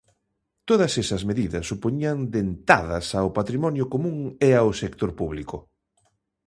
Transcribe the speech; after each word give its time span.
Todas 0.69 0.91
esas 1.03 1.21
medidas 1.29 1.67
supoñían 1.71 2.17
dentadas 2.37 3.05
ao 3.19 3.29
patrimonio 3.37 3.85
común 3.93 4.17
e 4.47 4.49
ao 4.55 4.69
sector 4.81 5.11
público. 5.19 5.57